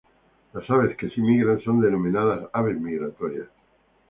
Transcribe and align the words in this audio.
Las 0.53 0.67
aves 0.71 0.97
que 0.97 1.11
sí 1.11 1.21
migran 1.21 1.61
son 1.61 1.79
denominadas 1.79 2.49
aves 2.53 2.75
migratorias. 2.81 3.49